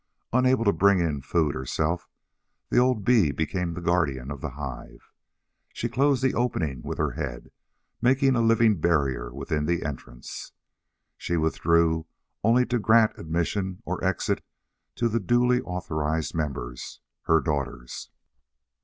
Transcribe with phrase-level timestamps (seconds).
[0.33, 2.09] Unable to bring in food, herself,
[2.69, 5.11] the old bee became the guardian of the hive.
[5.73, 7.51] She closed the opening with her head,
[8.01, 10.53] making a living barrier within the entrance.
[11.19, 12.07] She withdrew
[12.43, 14.43] only to grant admission or exit
[14.95, 18.09] to the duly authorized members, her daughters.